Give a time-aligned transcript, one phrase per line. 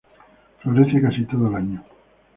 [0.63, 1.83] Florece casi todo el año.